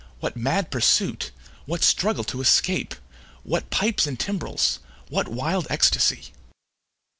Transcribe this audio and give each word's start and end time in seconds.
What 0.19 0.35
mad 0.35 0.71
pursuit? 0.71 1.29
What 1.67 1.83
struggle 1.83 2.23
to 2.23 2.41
escape? 2.41 2.95
What 3.43 3.69
pipes 3.69 4.07
and 4.07 4.19
timbrels? 4.19 4.79
What 5.09 5.27
wild 5.27 5.67
ecstasy? 5.69 6.33